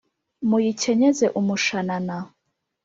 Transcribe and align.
muyikenyeze 0.49 1.25
umushanana 1.39 2.17